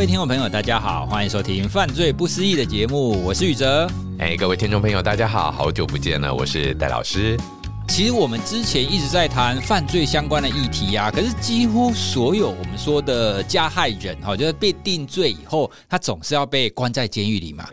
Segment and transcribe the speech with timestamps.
[0.00, 3.86] 位听众朋友，大家好，欢迎收听《犯罪不思议》的节目，我是宇哲。
[4.18, 7.38] 哎，各位听众朋友，大家好，好久不见了，我是戴老师。
[7.86, 17.66] 其实我们之前一直在谈犯罪相关的议题啊，可是几乎所有我们说的加害人，哈，就是被定罪以后，他总是要被关在监狱里嘛。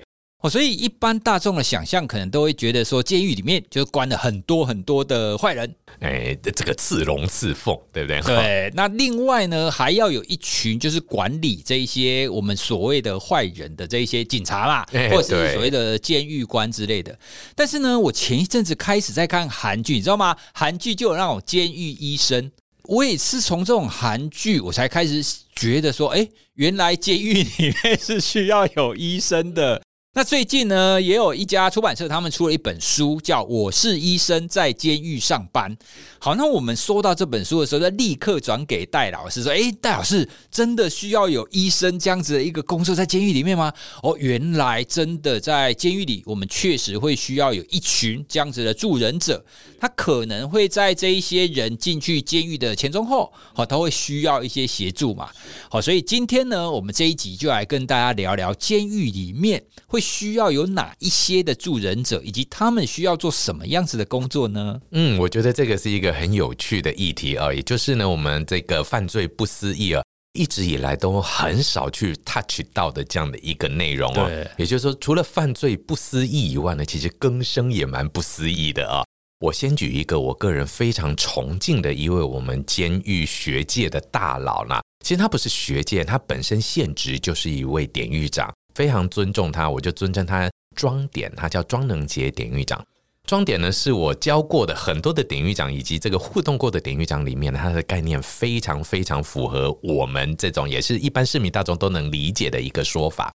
[0.48, 8.21] 哦，所以一般大众的想象可能都会觉得说，监狱里面就关了很多很多的坏人，哎，这个刺龙刺凤，对不对？
[8.21, 8.71] 对。
[8.74, 17.18] 那另外呢，还要有一群就是管理这一些我们所谓的坏人的这一些警察啦，或者是所谓的监狱官之类的。
[17.54, 20.36] 但是呢，我前一阵子开始在看韩剧，你知道吗？
[20.54, 22.50] 韩剧就有那种监狱医生，
[22.83, 25.24] 我也是从这种韩剧我才开始
[25.55, 29.82] 觉得说，哎，原来监狱里面是需要有医生的。
[30.18, 35.72] 那最近呢，也有一家出版社，他们出了一本书，叫《我是医生，在监狱上班》。
[36.17, 49.45] 好，那我们收到这本书的时候，就立刻转给戴老师说：“诶，戴老师，真的需要有医生这样子的一个工作在监狱里面吗？”哦，原来真的在监狱里，我们确实会需要有一群这样子的助人者，
[49.80, 55.30] 他可能会在这一些人进去监狱的前中后，好，他会需要一些协助嘛。
[55.69, 60.02] 好，所以今天呢，我们这一集就来跟大家聊聊监狱里面会。
[60.08, 64.80] 需要有哪一些的助人者，以及他们需要做什么样子的工作呢？
[64.91, 70.02] 嗯，我觉得这个是一个很有趣的议题啊，也就是呢，我们这个犯罪不思议啊，
[70.33, 74.25] 一直以来都很少去 touch 到的这样的一个内容啊。
[74.28, 79.03] 对，也就是说，除了犯罪不思议以外呢，其实更生也蛮不思议的啊。
[79.39, 88.52] 我先举一个我个人非常崇敬的一位我们监狱学界的大佬呢，其实他不是学界，他本身现职就是一位典狱长。
[88.78, 92.80] 非常尊重他，我就尊称他庄典，他叫庄能杰典狱长。
[93.25, 103.34] 庄典呢，是我教过的很多的典狱长，以及这个互动过的典狱长里面，他的概念非常非常符合我们这种也是一般市民大众都能理解的一个说法。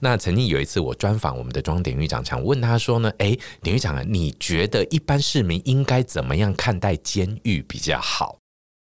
[0.00, 8.38] 那曾经有一次我专访我们的庄典狱长，想问他说呢，诶，典狱长啊，你觉得一般市民应该怎么样看待监狱比较好？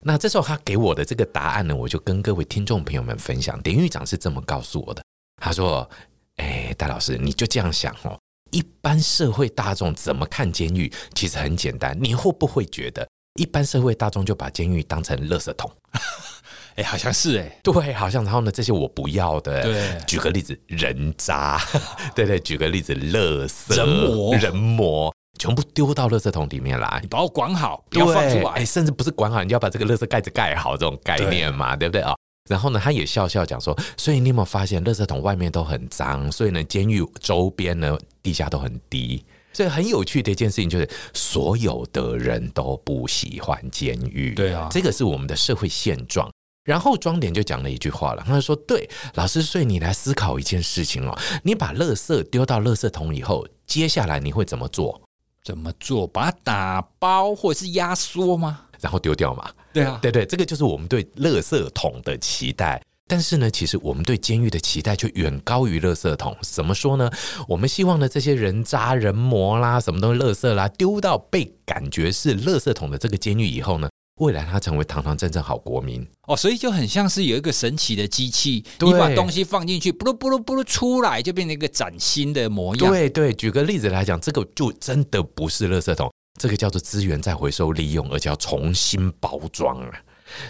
[0.04, 3.62] 那这时候他给我的这个答案呢，我就跟各位听众朋友们分享。
[3.62, 5.04] 典狱长是这么告诉我的。
[5.42, 5.90] 他说
[6.38, 8.18] ：“哎，戴老师，你就这样想哦。
[8.52, 10.92] 一般社会大众怎么看监狱？
[11.16, 11.98] 其实很简单。
[12.00, 13.08] 你会不会觉得，
[13.40, 15.72] 一般社会大众就把监狱当成垃圾桶？
[16.76, 18.24] 哎，好像是哎，对，好像。
[18.24, 19.62] 然后呢，这些我不要的。
[19.64, 21.60] 对，举个例子，人渣，
[22.16, 27.00] 对对，举个例子，垃圾人魔，人魔，全部丢到垃圾桶里面来。
[27.02, 28.52] 你把我管好，不要放出来。
[28.54, 32.14] 哎，甚至不是管好，你要把这个垃圾盖子盖好，这种概念嘛，对，对不对啊？”
[32.50, 39.24] 然后呢，他也笑笑讲说：“所以你有没有发现，垃圾桶外面都很脏，所以呢，监狱周边呢，地价都很低。
[39.54, 44.34] 所以很有趣的一件事情就是，所有的人都不喜欢监狱。
[44.34, 46.30] 对啊，这个是我们的社会现状。
[46.66, 55.02] 然后庄点就讲了一句话了，他说：‘对，老师，所以你来思考一件事情哦，你把垃圾丢到垃圾桶以后，接下来你会怎么做？
[55.44, 56.08] 怎么做？
[56.08, 59.50] 把它打包或者是压缩吗？’然后丢掉嘛？
[59.74, 62.82] 对啊，对对，这个就是我们对垃圾桶的期待。
[63.06, 66.36] 但是呢，其实我们对监狱的期待却远高于垃圾桶。
[66.42, 67.12] 怎么说呢？
[67.50, 73.90] 我们希望呢，这些人渣人魔啦，什么东西垃圾啦，丢到被感觉是垃圾桶的这个监狱以后呢，
[74.22, 76.36] 未来他成为堂堂正正好国民哦。
[76.36, 82.90] 所以就很像是有一个神奇的机器，你把东西放进去，不噜不噜不噜出来，就变成一个崭新的模样。
[82.90, 86.10] 对对，举个例子来讲，这个就真的不是垃圾桶。
[86.40, 89.92] 这个叫做资源再回收利用，而且要重新包装啊！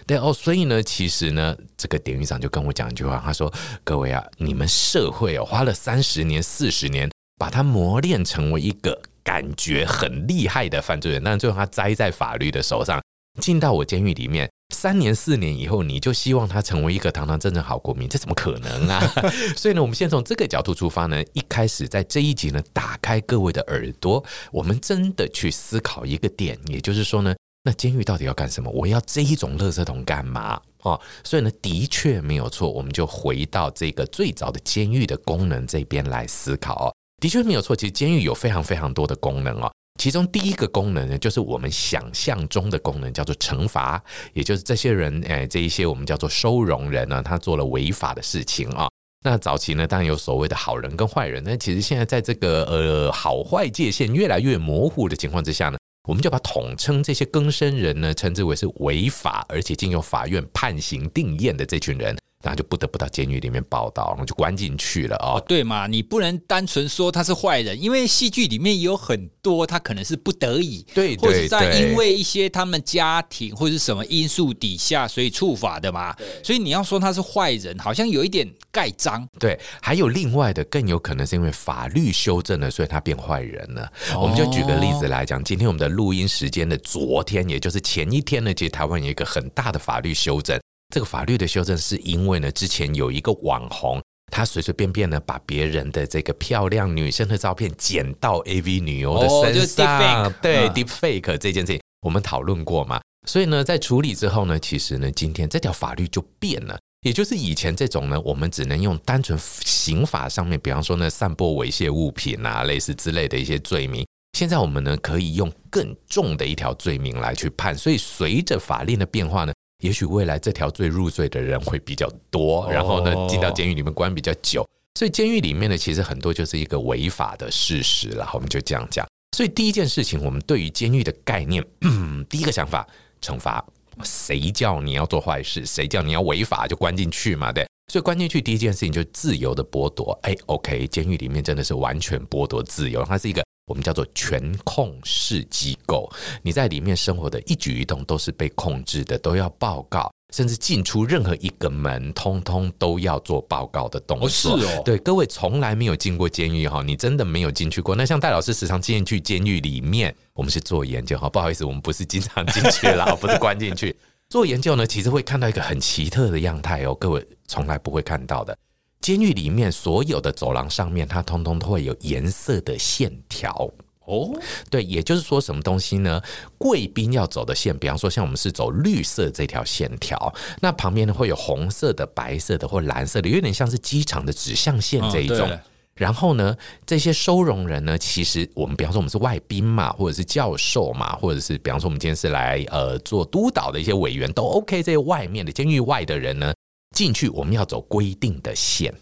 [0.08, 13.02] 对哦，所以呢，其实呢，这个典狱长就跟我讲一句话，他说：“各位啊，你们社会哦，花了三十年、四十年，把他磨练成为一个感觉很厉害的犯罪人，但最后他栽在法律的手上，
[13.42, 14.50] 进到我监狱里面。”
[14.84, 19.00] 三年四年以后，你就希望他成为一个堂堂正正好国民，这怎么可能啊？
[19.56, 28.70] 所以呢，我们先从这个角度出发呢，一开始在这一集呢，打开各位的耳朵，我们真的去思考一个点，也就是说呢，那监狱到底要干什么？
[28.72, 30.60] 我要这一种垃圾桶干嘛？
[30.82, 39.72] 哦，所以呢，的确没有错，我们就回到这个最早的监狱的功能这边来思考哦，的确没有错，其实监狱有非常非常多的功能哦。
[40.00, 44.04] 其中第一个功能呢，就是我们想象中的功能，叫做惩罚，
[44.34, 48.90] 也就是这些人，诶，这一些我们叫做收容人呢，他做了违法的事情啊。
[49.24, 55.78] 那早期呢，当然有所谓的好人跟坏人，那其实现在在这个呃好坏界限越来越模糊的情况之下呢，
[56.10, 76.14] 我们就把统称这些更生人呢，称之为是违法，而且经由法院判刑定验的这群人，然后就不得不到监狱里面报道，然后就关进去了哦，哦，对嘛，你不能单纯说他是坏人，因为戏剧里面有很多他可能是不得已，对，或者在因为一些他们家庭或者是什么因素底下，所以处罚的嘛。
[76.44, 79.26] 所以你要说他是坏人，好像有一点盖章。
[79.40, 83.90] 对，还有另外的，更有可能是因为法律修正了，所以他变坏人了。
[84.14, 90.60] 哦、我们就举个例子来讲，今天我们的录音时间的昨天，也就是前一天呢，其实台湾有一个很大的法律修正。
[90.94, 94.00] 这个法律的修正是因为呢，之前有一个网红，
[94.32, 103.02] 他随随便便呢把别人的这个漂亮女生的照片剪到 AV 女优的身上，哦、对、嗯、Deepfake 这件事情，我们讨论过嘛？
[103.28, 109.36] 所以呢，在处理之后呢，其实呢，今天这条法律就变了，也就是以前这种呢，我们只能用单纯
[109.66, 114.06] 刑法上面，比方说呢，散播猥亵物品啊，类似之类的一些罪名，
[114.38, 117.76] 现在我们呢可以用更重的一条罪名来去判。
[117.76, 119.53] 所以随着法令的变化呢。
[119.84, 124.66] 也许未来这条罪入罪的人会比较多，然后呢，进到监狱里面关比较久，
[124.98, 128.30] 所以监狱里面呢，其实很多就是一个违法的事实了。
[128.34, 129.06] 我们就这样讲。
[129.36, 131.62] 所以第一件事情，我们对于监狱的概念，
[132.30, 132.88] 第一个想法，
[133.22, 133.62] 惩罚，
[134.04, 137.68] 谁叫你要做坏事，谁叫你要违法，就关进去嘛，对。
[137.92, 140.18] 所以关进去第一件事情就是自由的剥夺。
[140.24, 143.44] 哎，OK，监狱里面真的是完全剥夺自由，它是一个。
[143.66, 146.12] 我们叫做全控式机构，
[146.42, 154.28] 你在里面生活的一举一动都是被控制的，都要报告，甚至进出任何一个门，通通都要做报告的动作。
[154.28, 157.96] 是哦，对，各位从来没有进过监狱哈，你真的没有进去过。
[157.96, 163.96] 那像戴老师时常进去监狱里面，我们是做研究哈，不好意思，我们不是经常进去啦， 不是关进去
[164.28, 168.58] 做研究呢，其实会看到一个很奇特的样态哦，各位从来不会看到的。
[169.04, 173.70] 监狱里面所有的走廊上面，它通通都会有颜色的线条
[174.06, 174.32] 哦。
[174.70, 176.22] 对，也就是说，什么东西呢？
[176.58, 185.50] 贵宾要走的线，比方说像我们是走绿色这条线条，那旁边呢会有红色的、白色的或蓝色的，有点像是机场的指向线这一种。
[185.52, 185.60] 哦、
[185.96, 194.82] 然后呢，这些收容人呢，其实我们比方说我们是外宾嘛，或者是教授嘛，或者是比方说我们今天是来呃做督导的一些委员都 OK。
[194.82, 196.54] 这些外面的监狱外的人呢，
[196.94, 198.94] 进去我们要走规定的线，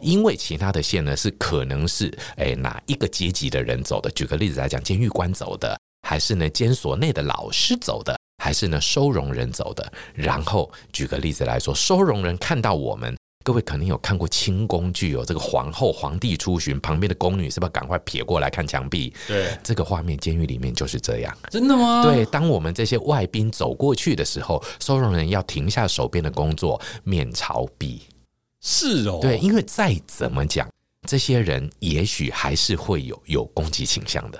[0.00, 4.10] 因为其他的线呢是可能是诶哪一个阶级的人走的。
[4.10, 9.92] 举个例子来讲，监狱官走的，还是呢监所内的老师走的，还是呢收容人走的。
[10.12, 13.16] 然后举个例子来说，收容人看到我们，
[13.50, 19.12] 各位肯定有看过清宫剧哦，这个皇后皇帝出巡，旁边的宫女是不是赶快撇过来看墙壁？
[19.26, 21.36] 对，这个画面监狱里面就是这样。
[21.50, 22.04] 真的吗？
[22.04, 28.02] 对，当我们这些外宾走过去的时候，收容人要停下手边的工作，面朝壁。
[28.60, 30.70] 是哦，对，因为再怎么讲，
[31.08, 34.38] 这些人也许还是会有有攻击倾向的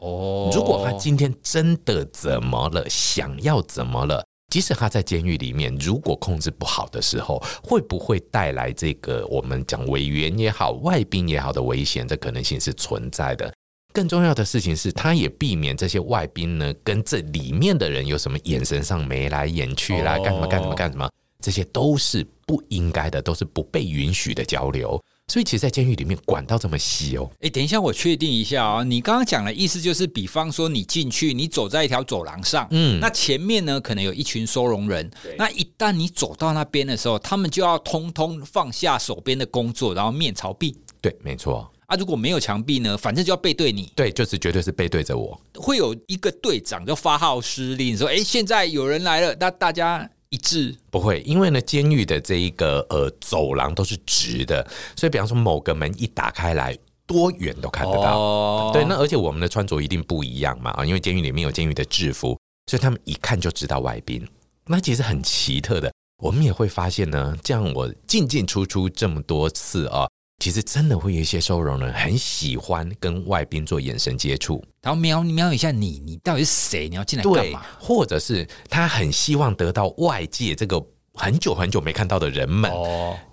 [0.00, 0.50] 哦。
[0.52, 12.08] 如果他今天真的怎么了，想要怎么了，即使他在监狱里面，如果控制不好的时候，会不会带来这个我们讲委员也好、外宾也好的危险？
[12.08, 13.52] 这可能性是存在的。
[13.92, 21.10] 更重要的事情是，他也避免这些外宾呢跟这里面的人有什么眼神上眉来眼去啦，干什么干什么干什么。
[21.40, 25.02] 这些都是不应该的，都是不被允许的交流。
[25.30, 27.30] 所以，其实，在监狱里面管到这么细哦。
[27.42, 28.84] 哎，等一下，我确定一下啊、哦。
[28.84, 35.10] 你刚刚讲的意思就是，比方说，你进去，你走在一条走廊上，嗯，那前面呢，可能有一群收容人。
[35.36, 40.74] 那一旦你走到那边的时候，他们就要通通放下手边的工作，然后面朝壁。
[41.02, 41.70] 对，没错。
[41.84, 43.92] 啊，如果没有墙壁呢，反正就要背对你。
[43.94, 45.38] 对，就是绝对是背对着我。
[45.54, 58.18] 会有一个队长就发号施令，说：“哎，现在有人来了，那大家。”一致不会，因为呢，监狱的这一个呃走廊都是直的，所以比方说某个门一打开来，多远都看得到。
[58.18, 62.38] 哦、对，那而且我们的穿着一定不一样嘛啊，因为监狱里面有监狱的制服，
[62.70, 64.26] 所以他们一看就知道外宾。
[64.66, 65.90] 那其实很奇特的，
[66.22, 70.06] 我们也会发现呢，这样我进进出出这么多次啊。
[70.38, 76.88] 其实真的会有一些收容人很喜欢跟外宾做眼神接触，然后瞄瞄一下你，你到底是谁？
[76.88, 77.66] 你要进来干嘛？
[77.78, 80.80] 或者是他很希望得到外界这个
[81.14, 82.70] 很久很久没看到的人们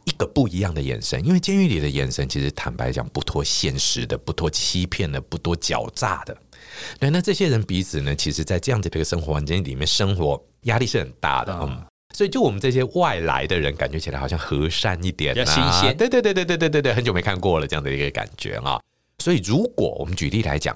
[0.05, 6.35] 一个不一样的眼神，因为监狱里的眼神其实坦白讲不脱现实的，不脱欺骗的，不脱狡诈的。
[6.99, 11.53] 对，那这些人彼此呢，其实在这样子的一个生活环境里面生活，压力是很大的。
[11.61, 11.85] 嗯。
[12.15, 15.97] 所以，就我们这些外来的人，感觉起来好像和善一点，啊，比较新鲜。
[15.97, 18.79] 对对对对对对对对，很久没看过了，这样的一个感觉啊。
[19.19, 20.73] 所以，如果我们举例来讲，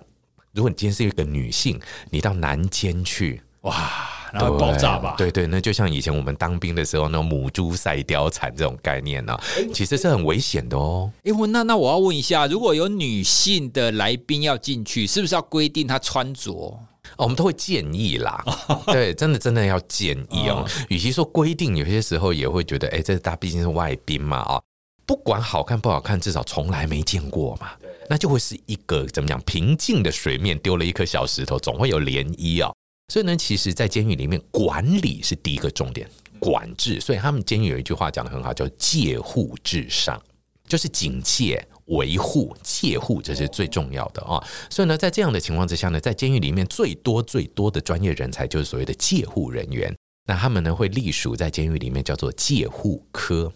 [0.51, 1.79] 如果你今天是一个女性，
[2.09, 3.89] 你到南监去，哇，
[4.33, 5.15] 那会爆炸吧？
[5.17, 9.41] 对，对对，那就像以前我们当兵的时候，那种母猪赛貂蝉这种概念呢，啊，
[9.73, 11.09] 其实是很危险的哦。
[11.23, 16.77] 哎，我那那我要问一下，如果有女性的来宾要进去，是不是要规定她穿着？
[17.23, 18.43] 我们都会建议啦。
[18.87, 20.67] 对，真的真的要建议哦。
[20.87, 24.61] 与其说规定，有些时候也会觉得，哎，这他毕竟是外宾嘛，啊，
[25.05, 27.71] 不管好看不好看，至少从来没见过嘛。
[28.09, 29.39] 那就会是一个怎么讲？
[29.41, 32.73] 平静的水面丢了一颗小石头，总会有涟漪啊。
[33.11, 36.09] 所以呢，其实，在监狱里面，管理是第一个重点，
[36.39, 37.01] 管制。
[37.01, 40.21] 所以他们监狱有一句话讲得很好，叫“戒护至上”，
[40.67, 44.43] 就是警戒、维护、戒护，这是最重要的啊。
[44.69, 49.95] 所以呢，在这样的情况之下呢，在监狱里面最多最多的专业人才就是所谓的戒护人员。
[50.27, 53.51] 那他们呢，会隶属在监狱里面叫做戒护科。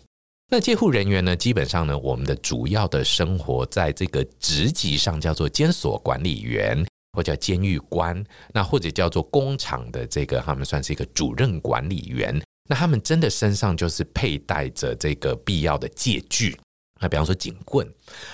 [0.52, 8.24] 那戒护人员呢，基本上呢，我们的主要的生活在这个职级上叫做监所管理员，或叫监狱官，
[8.54, 12.40] 那或者叫做工厂的这个，他们算是一个主任管理员。
[12.70, 16.58] 那他们真的身上就是佩戴着这个必要的戒具，
[17.00, 17.88] 那比方说警棍，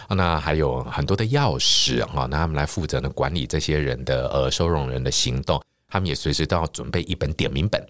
[0.09, 7.83] 那还有很多的钥匙哈，那他们来负责呢管理这些人的呃收容人的行动，他们也随时都要准备一本点名本。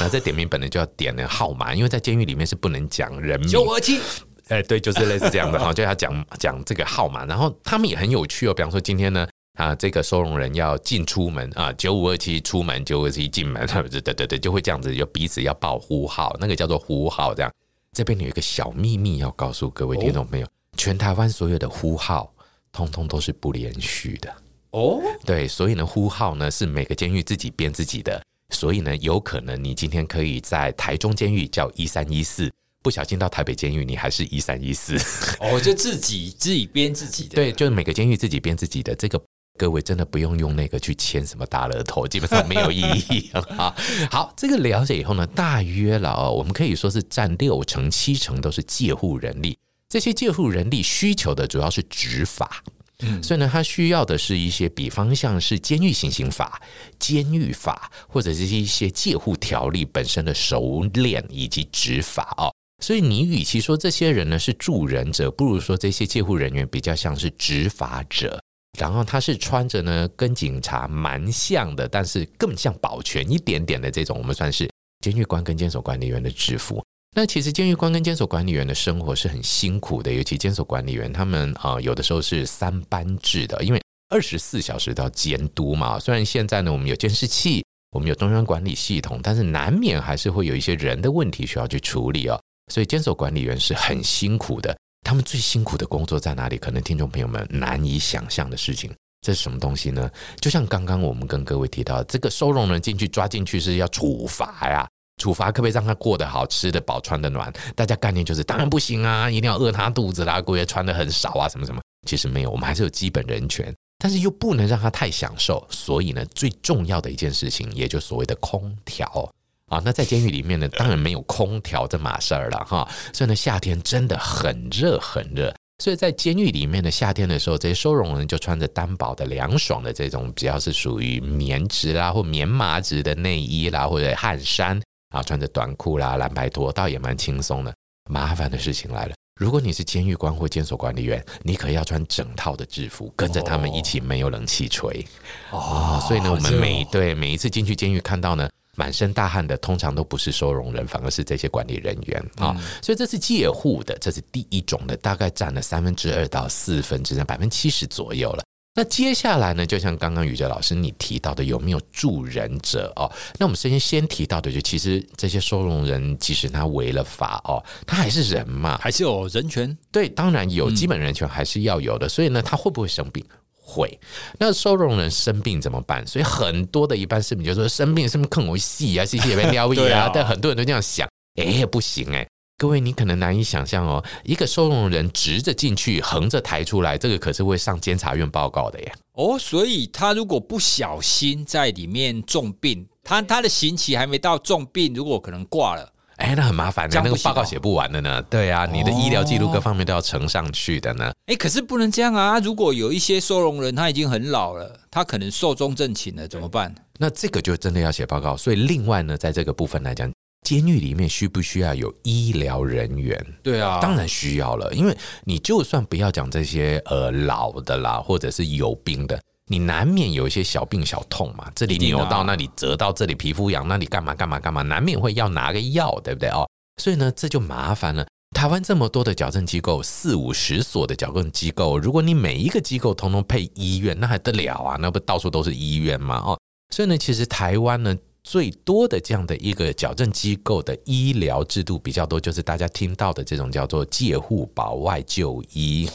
[0.00, 3.48] 那这点名本呢就要点的号码，因为在监狱里面是不能讲人名。
[3.48, 4.00] 九二七，
[4.48, 7.24] 哎，对，就是类似这样的哈，就要讲讲这个号码。
[7.24, 13.64] 然后他们也很有趣哦，比方说今天呢，啊，这个收容人要进出门啊，九五二七出门，九五二七进门，
[14.02, 17.32] 对对对，就会这样子，就彼此要报呼号，那个叫做呼号。
[17.32, 17.52] 这样，
[17.96, 22.30] 这边有一个小秘密要告诉各位听众朋友，全台湾所有的呼号，
[22.70, 24.30] 通通都是不连续的
[24.72, 25.00] 哦。
[25.24, 28.22] 对，所以呢，呼号呢是每个监狱自己编自己的。
[28.50, 34.98] 所以呢，有可能你今天可以在台中监狱叫一三一四，不小心到台北监狱，你还是一三一四。
[35.40, 37.36] 哦，就自己自己编自己的。
[37.40, 38.94] 对，就是每个监狱自己编自己的。
[38.94, 39.18] 这个
[39.56, 43.30] 各位真的不用用那个去签什么大乐透，基本上没有意义。
[43.32, 43.74] 好，
[44.10, 49.58] 好，这个了解以后呢，大约了哦，我们可以说是占六成七成都是借护人力。
[49.88, 52.62] 这些借护人力需求的主要是执法。
[53.00, 56.62] 嗯，所以呢，他需要的是一些，比方像是监狱行刑法、
[56.98, 62.50] 监狱法，或者是一些借护条例本身的熟练以及执法哦。
[62.82, 68.40] 所以你与其说这些人呢是助人者，不如说这些戒护人员比较像是执法者。
[68.78, 74.70] 然后他是穿着呢跟警察蛮像的，但是更像保全一点点的这种，我们算是
[75.04, 76.84] 监狱官跟监所管理员的制服。
[77.14, 83.80] 那其实监狱官跟监所管理员的生活是很辛苦的，尤其监所管理员他们啊，有的时候是三班制的，因为
[84.10, 85.98] 二十四小时都要监督嘛。
[85.98, 92.38] 虽然现在呢，我们有监视器，我们有中央管理系统，但是难免还是会有一些人的问题需要去处理哦。
[92.70, 94.76] 所以监所管理员是很辛苦的。
[95.06, 96.58] 他们最辛苦的工作在哪里？
[96.58, 100.10] 可能听众朋友们难以想象的事情，这是什么东西呢？
[100.40, 104.84] 就像刚刚我们跟各位提到，这个收容人进去抓进去是要处罚呀。
[105.22, 107.52] 处罚可不可以让他过得好，吃得饱，穿得暖？
[107.76, 111.80] 大家概念就是当然不行啊，一定要饿他肚子啦，过夜穿得很少啊，什么什么？
[112.04, 115.64] 其实没有，我们还是有基本人权，但是又不能让他太享受。
[115.70, 119.32] 所以呢，最重要的一件事情，也就所谓的空调
[119.66, 119.80] 啊。
[119.84, 122.88] 那在监狱里面呢，当然没有空调这码事儿了哈。
[123.12, 125.54] 所以呢，夏天真的很热很热。
[125.82, 134.80] 所以在监狱里面的夏天的时候，这些收容人就穿着单薄的凉爽的这种，只要是属于棉质啦或棉麻质的内衣啦，或者汗衫。
[135.10, 137.72] 啊，穿着短裤啦、蓝白拖，倒也蛮轻松的。
[138.10, 145.06] 麻烦的事情来了，如果你是监狱官或监所管理员，你可要穿整套的制服，跟着他们一起没有冷气吹
[145.52, 146.02] 哦。
[146.06, 152.54] 所以呢，我们每对每一次进去监狱看到呢，满身大汗的，通常都不是收容人，反而是这些管理人员啊。
[152.80, 158.44] 所以这是借护的，这是第一种的，大概占了三分之二到四分之三，百分之七十左右了。
[158.78, 163.10] 那接下来呢，就像刚刚宇哲老师你提到的，有没有助人者哦？
[163.38, 169.74] 那我们先先提到的，就其实这些收容人，即使他违了法哦，他还是人嘛，还是有人权。
[169.90, 172.06] 对，当然有基本人权还是要有的。
[172.06, 173.24] 所以呢，他会不会生病？
[173.66, 173.98] 会。
[174.38, 176.06] 那收容人生病怎么办？
[176.06, 180.08] 所以很多的一般市民就说，生病是不是看我戏啊，戏戏也被撩一 啊？
[180.14, 182.26] 但很多人都这样想，哎，不行哎。
[182.58, 188.94] 各位，你可能难以想象哦，一个收容人直着进去，横着抬出来，这个可是会上监察院报告的耶。
[189.12, 198.22] 哦，所以他如果不小心在里面重病，他他的刑期还没到重病，如果可能挂了，哎，那很麻烦的，那个报告写不完的呢。
[198.22, 201.12] 对啊，你的医疗记录各方面都要呈上去的呢。
[201.26, 202.38] 哎，可是不能这样啊！
[202.40, 206.74] 如果有一些收容人他已经很老了，他可能寿终正寝了，怎么办？
[206.98, 208.36] 那这个就真的要写报告。
[208.36, 210.10] 所以另外呢，在这个部分来讲。
[210.42, 213.20] 监狱里面需不需要有医疗人员？
[213.42, 214.72] 对啊，当然需要了。
[214.72, 221.50] 因为你就算不要讲这些呃老的啦，或者是有病的，你难免有一些小病小痛嘛。
[221.54, 226.48] 这里扭到，那里折到，这里皮肤痒，那里干嘛干嘛干嘛，难免会要拿个药，对不对哦？
[226.82, 228.06] 所以呢，这就麻烦了。
[228.36, 234.76] 台湾这么多的矫正机构，四五十所的矫正机构，如果你每一个机构通通配医院，那还得了啊？
[234.80, 236.22] 那不到处都是医院吗？
[236.24, 236.38] 哦。
[236.74, 237.96] 所以呢，其实台湾呢。
[238.26, 245.88] 最多的这样的一个矫正机构的医疗制度比较多，就是大家听到的这种叫做介护保外就医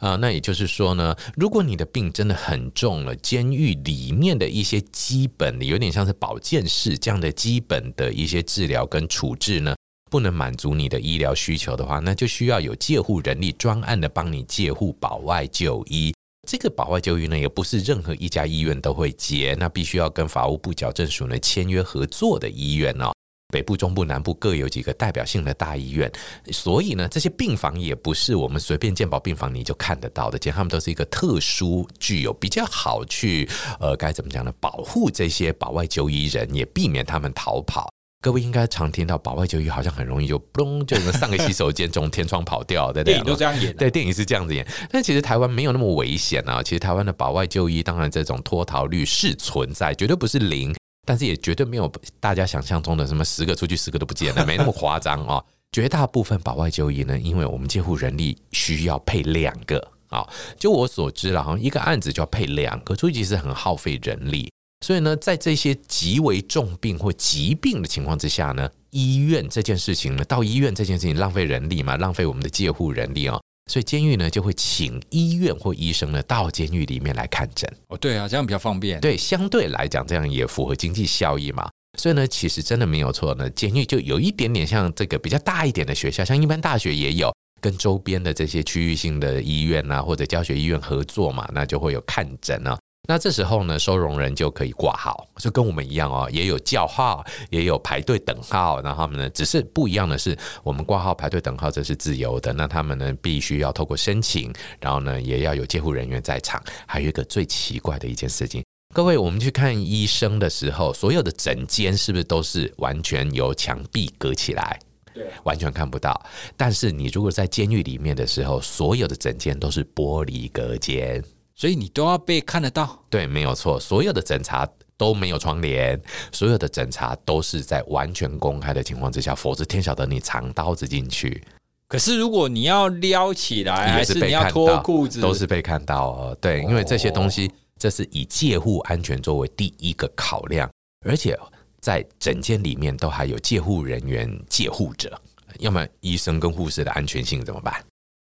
[0.00, 0.16] 啊。
[0.16, 9.76] 那也就是说呢，如果你的病真的很重了，监狱里面的一些基本的，有点像是保健室这样的基本的一些治疗跟处置呢，
[10.10, 16.14] 不能满足你的医疗需求的话，那就需要有介护人力专案的帮你介护保外就医。
[16.46, 23.12] 这个保外就医呢，也不是任何一家医院都会接，那必须要跟法务部矫正署呢签约合作的医院哦。
[23.52, 26.10] 北部、中部、南部各有几个代表性的大医院，
[26.50, 33.48] 所以呢，这些病房也不是我们随便健保病房你就看得到的，其实他们都是一个特殊、具有比较好去
[33.78, 34.52] 呃该怎么讲呢？
[34.58, 37.93] 保护这些保外就医人，也避免他们逃跑。
[38.24, 43.12] 各位应该常听到保外就医，好像很容易就嘣，就上个洗手间从天窗跑掉，对不对？
[43.12, 44.66] 电影都这样演，对，电影是这样子演。
[44.90, 46.62] 但其实台湾没有那么危险啊。
[46.62, 50.74] 其实台湾的保外就医，当然这种脱逃率是存在，绝对不是零，
[51.06, 55.44] 但是也绝对没有大家想象中的什么十个出去十个都不见了， 没那么夸张啊。
[55.70, 60.26] 绝大部分保外就医呢，因为我们介护人力需要配两个啊，
[60.58, 64.50] 就我所知了哈，一个案子就要配两个，所以其实很耗费人力。
[64.84, 77.66] 所以呢，在这些极为重病或疾病的情况之下呢，医院这件事情呢，到医院这件事情浪费人力嘛，浪费我们的介护人力哦，所以监狱呢就会请医院或医生呢到监狱里面来看诊。
[77.88, 79.00] 哦，对啊，这样比较方便。
[79.00, 81.66] 对，相对来讲，这样也符合经济效益嘛。
[81.98, 83.48] 所以呢，其实真的没有错呢。
[83.48, 92.76] 监狱就有一点点像这个比较大一点的学校，像一般大学也有跟周边的这些区域性的医院啊，或者教学医院合作嘛，那就会有看诊呢。
[93.06, 98.80] 那这时候呢，收容人就可以挂号，就跟我们一样哦，也有叫号，也有排队等号。
[98.80, 106.62] 然后他们呢，只是不一样的是，我们挂号排队等号这是自由的，那他们呢必须要透过申请，然后呢也要有监护人员在场。
[106.86, 114.78] 还有一个最奇怪的一件事情，各位，我们去看医生的时候，所有的诊间是不是都是完全由墙壁隔起来？
[115.12, 116.18] 对，完全看不到。
[116.56, 121.22] 但是你如果在监狱里面的时候，所有的诊间都是玻璃隔间。
[121.54, 123.78] 所以你都要被看得到，对，没有错。
[123.78, 126.00] 所有的诊查都没有窗帘，
[126.32, 131.42] 所有的诊查都是在完全公开的情况之下，否则天晓得你藏刀子进去。
[131.86, 136.38] 可是如果你要撩起来，还是你要脱裤子，都是被看到哦。
[136.40, 140.68] 对，因为这些东西，这是以介护安全作为第一个考量，
[141.06, 141.38] 而且
[141.80, 145.16] 在诊间里面都还有介护人员介护者，
[145.60, 147.84] 要么医生跟护士的安全性怎么办？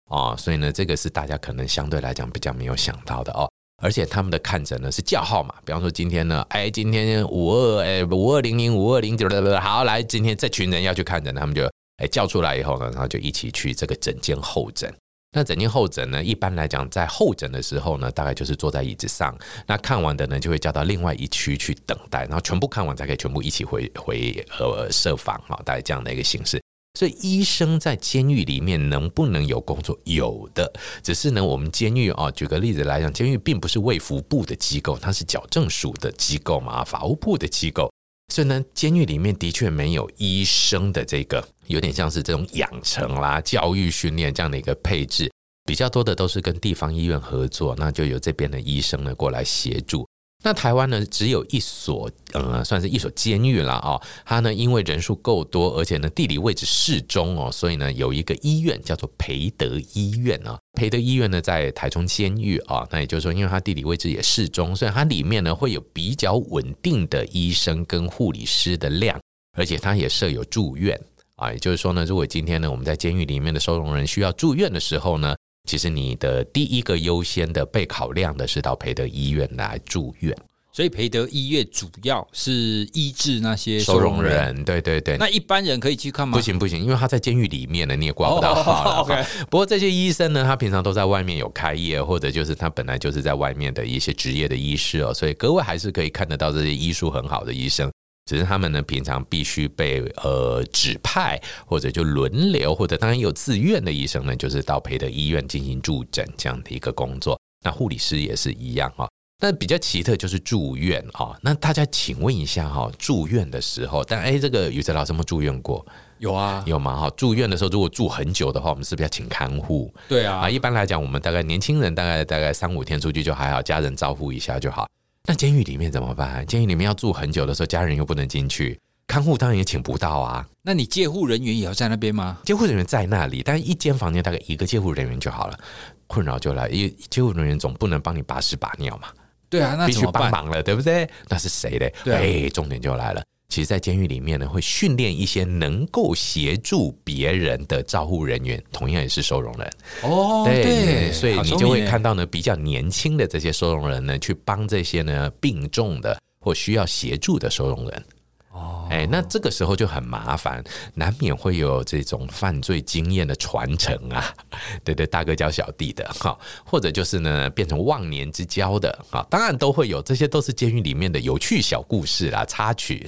[0.07, 3.49] 哦，所以呢，这个是大家可能相对来讲比较没有想到的哦。
[3.83, 14.91] 而且他们的看诊呢是叫号码，比方说今天呢，哎，今天五二哎五二零零五二零九的，好，来，今天这群人要去看诊，他们就哎叫出来以后呢，然后就一起去这个诊间候诊。
[15.33, 26.59] 那诊间候诊呢，一般来讲在候诊的时候呢，大概就是坐在椅子上，那看完的呢就会叫到另外一区去等待，然后全部看完才可以全部一起回回呃设房啊，大概这样的一个形式。
[26.97, 29.95] 所以医生在监狱里面能不能有工作？
[30.05, 37.93] 有的，只是呢，我们监狱啊，举个例子来讲，监狱并不是卫福部的机构，它是矫正署的机构嘛，法务部的机构，
[38.33, 45.31] 所以呢，监狱里面的确没有医生的这个，有点像是这种养成啦、教育训练这样的一个配置，
[45.67, 50.03] 比较多的都是跟地方医院合作，那就由这边的医生呢过来协助。
[50.47, 53.99] 那台湾呢，只有一所，呃，算是一所监狱了啊。
[54.23, 60.57] 它呢，因为人数够多，而且呢，地理位置适中哦，所以呢，有一个医院叫做培德医院啊。
[60.71, 62.87] 培德医院呢，在台中监狱啊。
[62.89, 69.19] 那也就是说，因为它地理位置也适中，所以它里面呢，会有比较稳定的医生跟护理师的量，
[69.57, 70.97] 而且它也设有住院
[71.35, 71.51] 啊。
[71.51, 75.35] 也就是说呢，如果今天呢，我们在监狱里面的收容人需要住院的时候呢，
[75.67, 80.35] 其实你的第一个优先的被考量的是到培德医院来住院，
[80.71, 84.33] 所以培德医院主要是医治那些收容人。
[84.33, 86.37] 容人对对对，那一般人可以去看吗？
[86.37, 89.03] 不行不行，因为他在监狱里面呢，你也挂不到号。
[89.49, 97.91] 不过这些医生呢，他平常都在外面有开业，或者就是他本来就是在外面的一些职业的医师哦，所以各位还是可以看得到这些医术很好的医生。
[98.27, 107.39] 只是他们呢，平常必须被呃指派，或者就轮流，或者当然有自愿的医生呢，就是到陪的医院进行助诊这样的一个工作。
[107.63, 109.07] 那护理师也是一样啊。
[109.39, 111.37] 那比较奇特就是住院啊。
[111.41, 115.85] 那大家请问一下哈，住院的时候，但哎，这个宇哲老师有没有住院过？
[116.17, 116.95] 有啊，有吗？
[116.99, 119.93] 哈，住院的时候如果住很久的话，我们是不是要请看护？
[120.09, 120.37] 对啊。
[120.37, 124.87] 啊，一般来讲，我们大概年轻人大概大概三五天出去就还好，家人照顾一下就好。
[125.29, 126.45] 那监狱里面怎么办？
[126.47, 130.47] 监狱里面要住很久的时候，家人又不能进去，看护当然也请不到啊。
[130.61, 132.37] 那你介护人员也要在那边吗？
[132.45, 135.59] 监护人员在那里，但一间房间大概一个监护人员就好了。
[136.07, 139.09] 困扰就来，因为监护人员总不能帮你把屎把尿嘛。
[139.49, 141.09] 对啊，那必须帮忙了，对不对？
[141.27, 141.93] 那是谁嘞？
[142.05, 143.21] 对、啊，哎，重点就来了。
[143.49, 149.73] 其实，在监狱里面呢，会训练一些能够协助别人的照护人员，同样也是收容人。
[150.03, 158.05] 哦，对，对，所以你就会看到呢，比较年轻的这些收容人呢，去帮这些呢病重的或需要协助的收容人。
[158.51, 164.31] 哦，哎，那这个时候就很麻烦，难免会有这种犯罪经验的传承啊，
[164.83, 173.07] 对对，大哥教小弟的哈，或者就是呢变成忘年之交的啊，当然都会有，这些都是监狱里面的有趣小故事啦，插曲。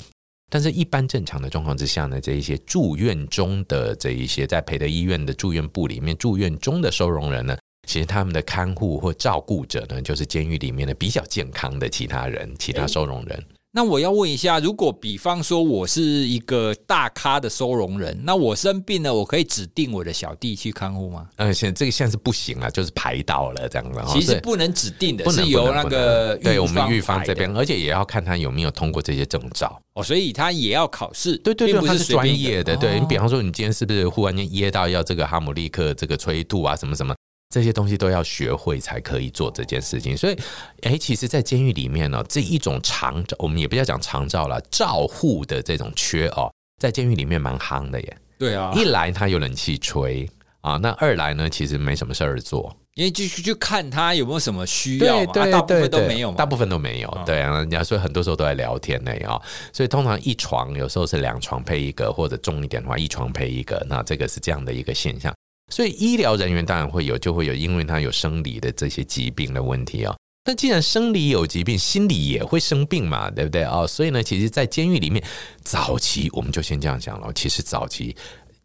[0.50, 7.56] 但是，一般正常的状况之下呢，这一些住院中的这一些在培德医院的住院部里面住院中的收容人呢，
[7.88, 13.44] 其实他们的看护或照顾者呢，就是监狱里面的比较健康的其他人，其他收容人。
[13.72, 21.28] 那我要问一下，如果比方说我是一个大咖的收容人，那我生病了，我可以指定我的小弟去看护吗？
[21.36, 24.02] 嗯，现在这个现在是不行啊，就是排到了这样子。
[24.12, 31.38] 其实不能指定的，是由那个对我们预防这边，而且也要看他有没有通过这些证照哦，所以他也要考试。
[31.38, 32.76] 对对对，他是专业的。
[32.76, 37.14] 对，你比方说，你今天是不是忽然间噎到要这个哈姆立克这个催吐啊，什么什么？
[37.50, 40.38] 这些东西都要学会才可以做这件事情，所以，
[40.84, 48.18] 哎，其实，在监狱里面呢，这一种长照，我们也不要讲长照了，照护的这种缺哦，在监狱里面蛮夯的耶。
[48.38, 50.30] 对啊，一来他有冷气吹
[50.62, 57.18] 啊，那二来呢，其实没什么事儿做，因为继续去看他有没有什么需要嘛，大部分都没有，大部分都没有。
[57.26, 59.42] 对啊，人家所以很多时候都在聊天呢啊，
[59.74, 65.34] 所以通常一床有时候是两床配一个，或者重一点的话，一床配一个，那这个是这样的一个现象。
[65.70, 70.16] 所以医疗人员当然会有，就会有，因为他有生理的这些疾病的问题啊。
[70.44, 73.86] 但既然生理有疾病，心理也会生病嘛，对不对啊？
[73.86, 75.24] 所以呢，其实，在监狱里面，
[75.64, 77.32] 早期我们就先这样讲了。
[77.34, 78.16] 其实早期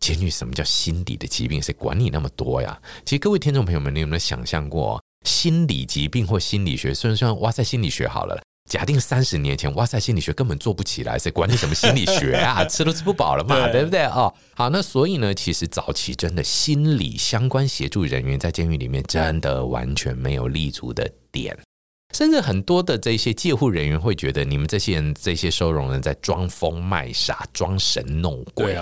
[0.00, 1.60] 监狱什么叫心理的疾病？
[1.60, 2.80] 谁管你那么多呀？
[3.04, 6.94] 其实各位听众朋友们，你有没有想象过心理疾病或心理学？
[6.94, 8.40] 虽然说哇塞，心理学好了。
[8.68, 12.64] 假定三十年前，哇塞，心理学根本做不起来，谁管你什么心理学啊？
[12.64, 14.04] 吃都吃不饱了嘛， 对，对不对？
[14.06, 21.56] 哦，好，那所以呢，其实早期真的心理相关协助人员在监狱里面真的完全没有立足的点，
[22.14, 28.74] 甚至很多的这些戒护人员会觉得你们这些人、这些收容人在装疯卖傻、装神弄鬼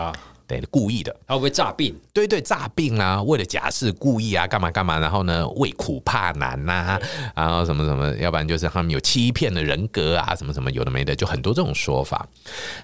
[0.71, 1.95] 故意的，他会不会诈病？
[2.13, 4.99] 对对，诈病啊，为了假释故意啊，干嘛干嘛？
[4.99, 7.01] 然后呢，畏苦怕难呐、啊，
[7.35, 12.29] 然后什么什么，要不然就是他们有欺骗的人格啊，什么什么，有的没的，就很多这种说法。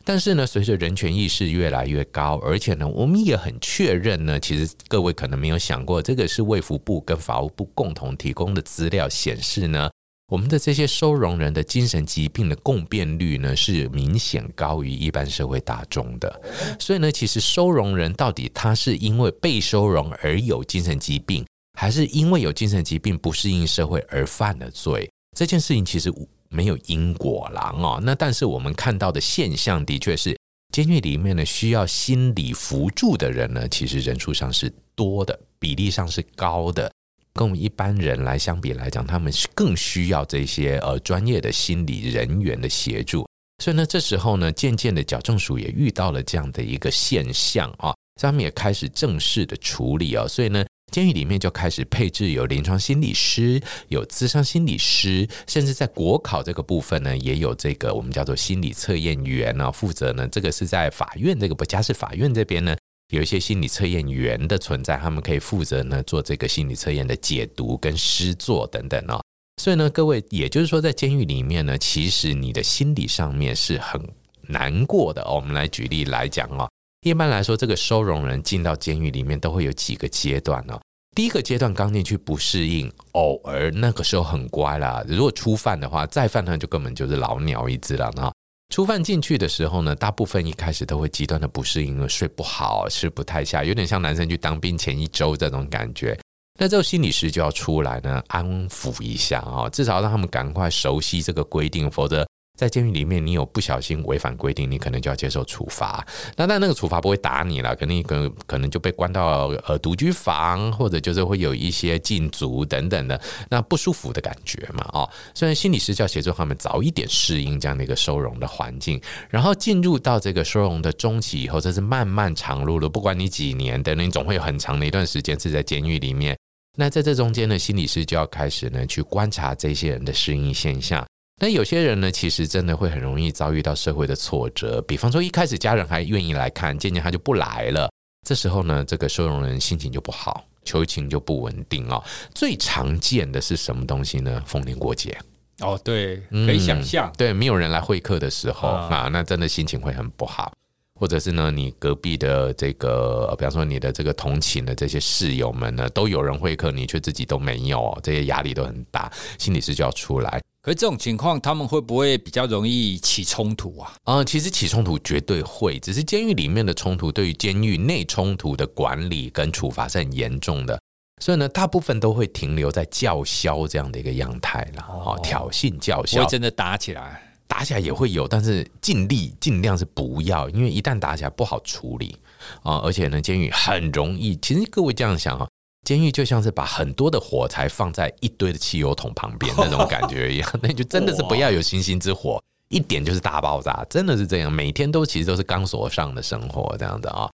[0.05, 9.91] 但是呢，随着人权意识越来越高，而且呢，我们也很确认呢，其实各位可能没有想过，这个是卫福部跟法务部共同提供的资料显示呢。
[10.29, 16.41] 我们的这些收容人的精神疾病的共变率呢，是明显高于一般社会大众的。
[16.79, 21.47] 所以呢，其实收容人到底他是因为被收容而有精神疾病，
[21.79, 25.11] 还是因为有精神疾病不适应社会而犯了罪？
[25.35, 26.13] 这件事情其实
[26.51, 27.99] 没有因果郎哦。
[28.03, 30.37] 那但是我们看到的现象的确是，
[30.75, 36.93] 监狱里面呢，需要心理辅助的人呢，其实人数上是多的，比例上是高的。
[37.39, 43.25] 跟我们一般人来相比来讲，他们是更需要这些呃专业的心理人员的协助。
[43.63, 50.27] 所以呢，这时候呢，渐渐的矫正署也遇到了这样的一个现象啊，他们也开始正式的处理啊。
[50.27, 62.77] 所以呢，监狱里面就开始配置有临床心理师、有咨商心理师，甚至在国考这个部分呢，也有这个我们叫做心理测验员啊，负责呢，这个是在法院这个不家事法院这边呢。
[63.09, 69.23] 有一些心理测验员的存在，他们可以负责呢做这个心理测验的解读跟施作等等哦。
[69.61, 74.01] 所以呢，各位，也就是说，在监狱里面呢，其实你的心理上面是很
[74.43, 75.25] 难过的。
[75.29, 80.79] 我们来举例来讲哦，一般来说，这个收容人进到监狱里面都会有几个阶段哦。
[81.17, 85.03] 第一个阶段刚进去不适应，偶尔那个时候很乖啦。
[85.09, 88.31] 如果初犯的话，再犯他就根本就是老鸟一只了呢。
[88.69, 96.19] 初犯进去的时候呢，大部分一开始都会极端的不适应，睡不好，吃不太下，有点像男生去当兵前一周这种感觉。
[96.61, 102.27] 那之后心理师就要出来呢，安抚一下啊，至少让他们赶快熟悉这个规定，否则。
[102.59, 106.05] 在监狱里面，你有不小心违反规定，你可能就要接受处罚。
[106.35, 114.85] 那但那个处罚不会打你了，肯定可可能就被关到呃独居房，或者就是会有一些禁足等等的那不舒服的感觉嘛。
[114.93, 122.89] 哦，虽然心理师就要协助他们早一点适应这样的一个收容的环境，然后进入到这个收容的中期以后，这是漫漫长路了。
[122.89, 126.37] 不管你几年，等你总会有很长的一段时间是在监狱里面。
[126.77, 131.07] 那在这中间呢，心理师就要开始呢去观察这些人的适应现象。
[131.39, 134.83] 那有些人呢，其实真的会很容易遭遇到社会的挫折。
[134.83, 137.89] 比方说，一开始家人还愿意来看，渐渐他就不来了。
[138.27, 142.03] 这时候呢，这个收容人心情就不好，求情就不稳定哦。
[142.35, 144.43] 最常见的是什么东西呢？
[144.47, 145.17] 逢年过节
[145.61, 150.53] 哦，对，可以想象、嗯，对，没有人来会客的时候啊，啊，那真的心情会很不好。
[150.99, 160.43] 或者是呢，你隔壁的这个，比方说你的这个同寝的这些室友们呢，都有人会客，你却自己都没有，这些压力都很大，心理师就要出来。
[160.61, 163.95] 可是这种情况，他们会不会比较容易起冲突啊？
[164.05, 170.79] 啊、嗯，其实起冲突绝对会，只是监狱里面的冲突，对于监狱内冲突的管理跟处罚是很严重的，
[171.23, 177.23] 所以呢，大部分都会停留在叫嚣这样的一个样态了，哦，挑衅叫嚣，会真的打起来。
[177.49, 182.15] 打起来也会有，但是尽力尽量是不要，因为一旦打起来不好处理
[182.63, 184.37] 啊，而且呢，监狱很容易。
[184.37, 185.49] 其实各位这样想啊，
[185.89, 194.53] 监狱就像是把很多的火柴放在一堆的汽油桶旁边那种感觉一样，那就真的是不要有星星之火，一点就是大爆炸，真的是这样。
[194.53, 197.31] 每天都其实都是钢索上的生活这样的啊。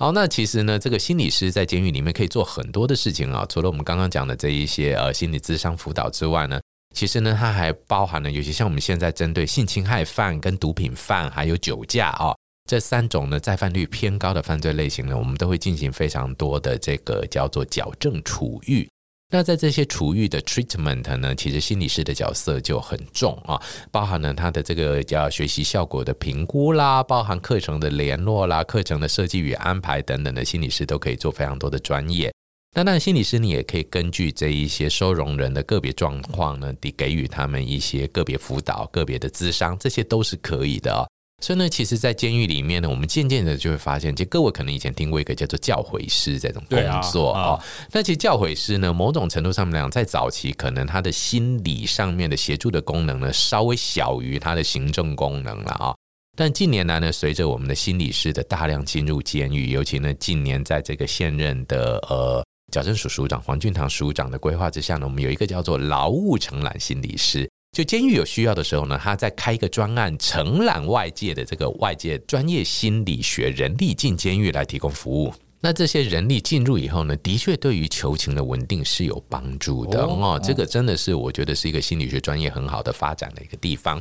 [0.00, 6.58] 好，那其实呢，这个心理师在监狱里面可以做很多的事情啊，除了我们刚刚讲的这一些呃心理咨商辅导之外呢。
[6.94, 12.34] 其实呢，它还包含了尤其像我们现在针对性侵害犯、跟毒品犯，还有酒驾哦，
[12.68, 18.86] 这三种呢再犯率偏高的犯罪类型呢，我们都会进行非常多的这个叫做矫正处遇。
[19.30, 23.58] 那在这些处遇的 treatment 呢，其实心理师的角色就很重啊，
[23.90, 32.30] 包含了他的这个叫学习效果的评估啦，包含课程的联络啦、课程的设计与安排等等的，心理师都可以做非常多的专业。
[32.74, 41.08] 那当然，心理师你也可以根据这一些收容人的个别状况呢，得给予他们一些个别辅导、个别的咨商，这些都是可以的哦。
[41.40, 46.78] 所以呢，其实，在监狱里面呢，我们渐渐的就会发现，其实各位可能以前听过一个叫做教诲师这种工
[47.12, 47.60] 作哦。
[47.92, 55.94] 那其实教诲师呢，某种程度上讲，在早期可能他的心理上面的协助的功能呢，稍微小于他的行政功能了啊。
[56.36, 62.44] 但近年来呢，随着我们的心理师的大量进入监狱，尤其呢，近年在这个现任的呃。
[62.70, 75.32] 矫正署署长黄俊堂署长的规划之下呢，我们有一个叫做劳务承揽心理师，就监狱有需要的时候呢，他在开一个专案，承揽外界的这个外界专业心理学人力进监狱来提供服务。
[75.60, 80.40] 那这些人力进入以后呢，的确对于求情的稳定是有帮助的哦。
[80.42, 84.00] 这个真的是我觉得是一个心理学专业很好的发展的一个地方。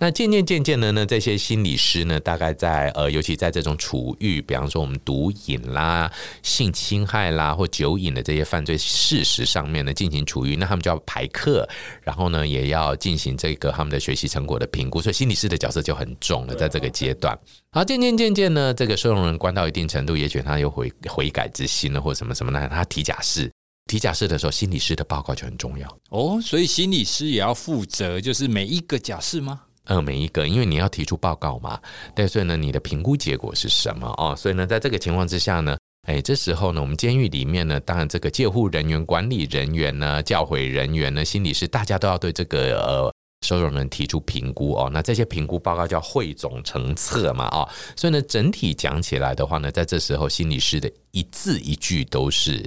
[0.00, 6.10] 那渐渐渐渐的呢，这些心理师呢，大概在呃，尤其在这种处遇，比方说我们毒瘾啦、
[6.42, 11.68] 性侵害啦或酒瘾的这些犯罪事实上面呢，进行处遇，那他们就要排课，
[12.02, 17.38] 然后呢，也要进行这个他们的学习成果的评估，所以心理师的角色就很重了，在这个阶段。
[17.70, 22.68] 好，渐渐渐渐呢，这个收容人关到一定程度，也许他又悔悔改之心了，或什么什么呢？
[22.68, 23.50] 他提假释，
[23.86, 26.40] 提假释的时候，心理师的报告就很重要哦。
[26.42, 29.60] 所以心理师也要负责，就是每一个假释吗？
[29.84, 31.80] 呃，每一个，因为你要提出报告嘛。
[32.14, 34.34] 对，所以呢，你的评估结果是什么哦？
[34.36, 43.14] 所以呢，在这个情况之下呢，哎，这时候呢，我们监狱里面呢，当然这个戒护人员、管理人员呢、教诲人员呢、心理师，大家都要对这个呃。
[43.42, 52.62] 收容人提出评估哦，那这些评估报告叫汇总成册嘛啊，所以呢，整体讲起来的话呢，在这时候心理师的一字一句都是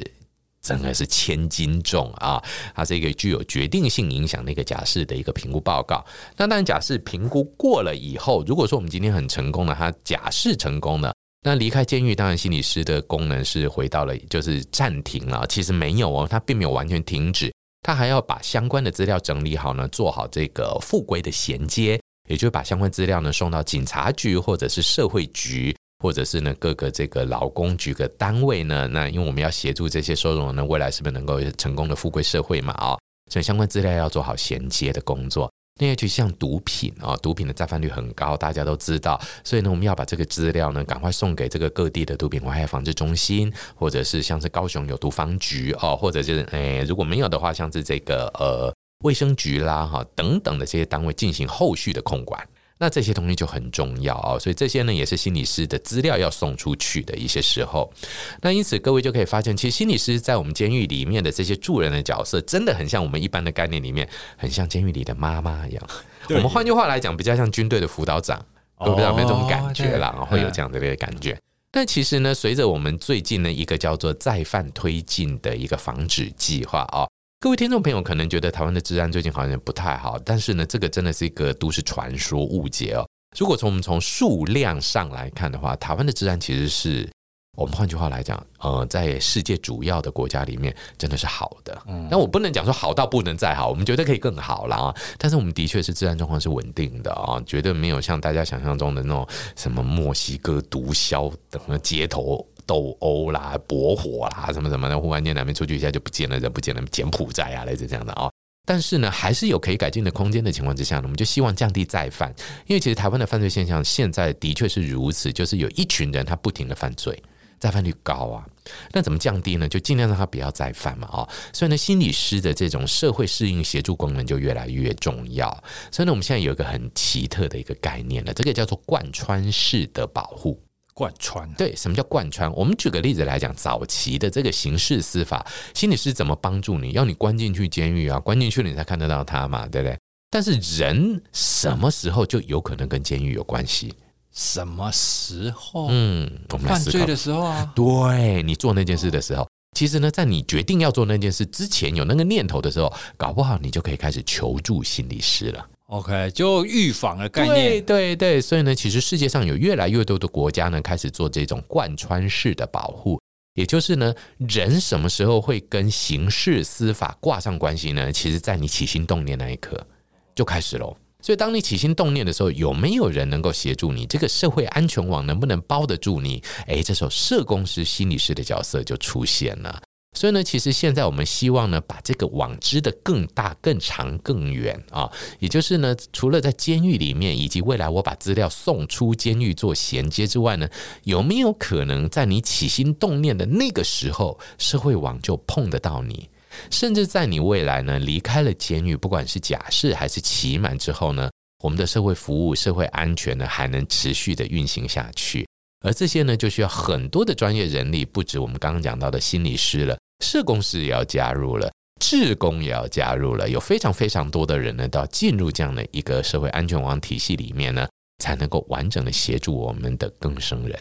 [0.62, 2.42] 真的是千斤重啊，
[2.74, 6.04] 它是一个具有决定性影响的一个假释的一个评估报告。
[6.38, 17.52] 那当然，假释评估过了以后，如果说我们今天很成功的，他假释成功了，那离开监狱，当然心理师的功能是回到了就是暂停了，其实没有哦，他并没有完全停止。
[17.82, 28.88] 他还要把相关的资料整理好呢，做好这个复归的衔接，也就是把相关资料呢送到警察局或者是社会局，或者是呢各个这个劳工局的单位呢。
[28.88, 32.72] 那因为我们要协助这些收容人呢，未来是不是能够成功的复归社会嘛？
[32.74, 32.98] 啊，
[33.32, 35.52] 所以相关资料要做好衔接的工作。
[35.82, 39.20] 那就像毒品啊，毒品的再犯率很高，大家都知道。
[39.44, 48.72] 所以呢，我们要把这个资料呢，赶快送给这个各地的毒品危害防治中心，或者是像是高雄有毒防局哦，或者是诶，如果没有的话，像是这个呃
[49.04, 52.48] 卫生局啦哈等等的这些单位进行后续的控管。
[52.82, 57.94] 那这些东西就很重要啊，所以这些呢也是心理师的资料要送出去的一些时候。
[58.42, 65.88] 那因此各位就可以发现，其实心理师在我们监狱里面的这些助人的角色，真的很像我们一般的概念里面，很像监狱里的妈妈一样。
[66.30, 68.44] 我们换句话来讲，比较像军队的辅导长，
[68.84, 71.38] 都不知道有没有这种感觉啦，会有这样的一个感觉。
[71.70, 77.08] 但其实呢，随着我们最近的一个叫做再犯推进的一个防止计划啊。
[77.42, 83.04] 各位听众朋友可能觉得台湾的治安最近好像不太好，但是呢，这个真的是一个都市传说误解哦。
[83.36, 87.10] 如果从我们从数量上来看的话，台湾的治安其实是
[87.58, 91.82] 我们换句话来讲，呃，在世界主要的国家里面真的是好的。
[91.88, 94.96] 嗯，那我不能讲说好到不能再好，我们绝对可以更好了啊。
[95.18, 102.48] 但是我们的确是治安状况是稳定的啊，绝对没有像大家想象中的那种什么墨西哥毒枭等的街头。
[102.72, 108.32] 斗殴啦、驳火啦，什么什么的，忽然间哪边出去一下就不见了，人不见了，柬埔寨啊，类似这样的啊、哦。
[108.66, 112.34] 但是呢，还是有可以改进的空间的情况之下呢，我们就希望降低再犯。
[112.66, 117.22] 因为其实台湾的犯罪现象现在的确是如此，就是有一群人他不停的犯罪，
[117.60, 118.48] 再犯率高啊。
[118.94, 119.68] 那怎么降低呢？
[119.68, 121.28] 就尽量让他不要再犯嘛，哦。
[121.52, 125.52] 所以呢，心理师的这种社会适应协助功能就越来越重要。
[125.92, 130.58] 所以呢，我们现在有一个很奇特的一个概念了，这个叫做贯穿式的保护。
[130.94, 132.52] 贯穿对，什么叫贯穿？
[132.54, 136.92] 我们举个例子来讲，早期的这个刑事司法，心理师怎么帮助你？
[136.92, 139.98] 要你关进去监狱啊，关进去了你才看得到他嘛，对不对？
[140.30, 143.94] 但是人什么时候就有可能跟监狱有关系？
[144.32, 145.88] 什么时候？
[145.90, 149.46] 嗯，我们犯罪的时候啊，对，你做那件事的时候，
[149.78, 155.68] 其实呢，在你决定要做那件事之前，有那个念头的时候，搞不好你就可以开始求助心理师了。
[155.92, 157.54] OK，就预防的概念。
[157.54, 163.20] 对对对，所以呢，其实世界上有越来越多的国家呢，开始做这种贯穿式的保护，
[163.56, 168.10] 也就是呢，人什么时候会跟刑事司法挂上关系呢？
[168.10, 169.86] 其实，在你起心动念那一刻
[170.34, 170.96] 就开始喽。
[171.22, 174.06] 所以，当你起心动念的时候，有没有人能够协助你？
[174.06, 176.42] 这个社会安全网能不能包得住你？
[176.68, 179.82] 诶，这时候社工师、心理师的角色就出现了。
[180.14, 185.10] 所以呢，其实现在我们希望呢，把这个网织得更大、更长、更远啊。
[185.40, 190.70] 也就是呢，除了在监狱里面，以及未来我把资料送出监狱做衔接之外呢，
[191.04, 196.30] 有没有可能在你起心动念的那个时候，社会网就碰得到你？
[196.70, 201.32] 甚至在你未来呢，离开了监狱，不管是假释还是期满之后呢，
[201.64, 205.48] 我们的社会服务、社会安全呢，还能持续的运行下去。
[205.82, 217.88] 而这些呢，就需要很多的专业人力，不止我们刚刚讲到的心理师了，社工师也要加入了，志工也要加入了，有非常非常多的人呢，都要进入这样的一个社会安全网体系里面呢，
[218.20, 220.80] 才能够完整的协助我们的更生人。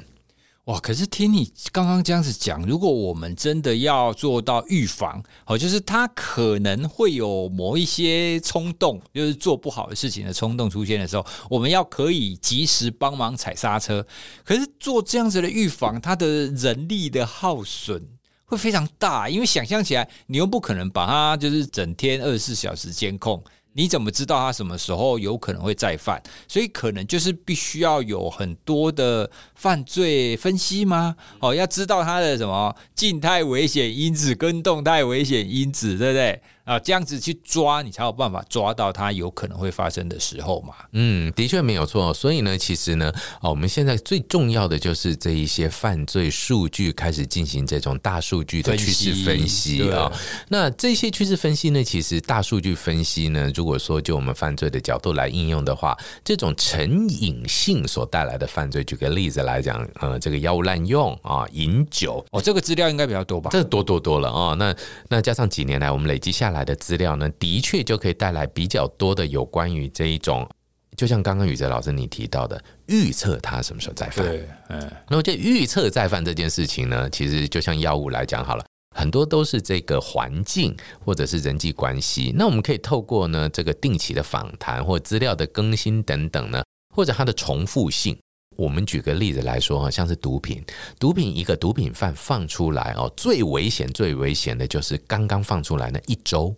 [0.66, 0.78] 哇！
[0.78, 14.06] 可是听你刚刚这样子讲，如果我们真的要做到预防，哦，就是他可能会有某一些冲动，就是做不好的事情的冲动出现的时候，我们要可以及时帮忙踩刹车。
[14.44, 18.06] 可是做这样子的预防，它的人力的耗损
[18.44, 23.42] 会非常大，因为想象起来，你又不可能把它就是整天二十四小时监控。
[23.80, 26.22] 你怎么知道他什么时候有可能会再犯？
[26.46, 31.16] 所以可能就是必须要有很多的犯罪分析吗？
[31.40, 36.42] 哦，要知道他的什么静态危险因子跟动态危险因子，对不对？
[36.64, 40.74] 啊，这样子去抓，你才有办法抓到它有可能会发生的时候嘛。
[40.92, 42.12] 嗯，的确没有错。
[42.14, 50.12] 所以呢，其实呢，啊，我们现在最重要的就是这一些犯罪数据开始进行这种大数据的趋势分析啊。
[50.48, 63.50] 那这些趋势分析呢，其实大数据分析呢，如果说就我们犯罪的角度来应用的话，这种成瘾性所带来的犯罪，举个例子来讲，呃，这个药物滥用啊，饮酒，哦，这个资料应该比较多吧？
[63.50, 64.54] 这多多多了啊。
[64.54, 64.74] 那
[65.08, 66.60] 那加上几年来我们累积下来。
[66.60, 70.46] 的资料呢，的确就可以带来比较多的有关于这一种，
[70.94, 74.26] 就像刚刚宇哲老师你提到的，预测他什么时候再犯。
[74.26, 82.30] 对，嗯，那么这预测再犯这件事情呢，其实就像药物来讲好了，很多都是这个环境或者是人际关系。
[82.36, 86.62] 那我们可以透过呢这个定期的访谈或资料的更新等等呢，
[86.94, 88.16] 或者它的重复性。
[88.56, 90.62] 我们举个例子来说哈，像是毒品，
[90.98, 96.54] 毒品一个毒品犯放出来哦，最危险、最危险的就是刚刚放出来那一周，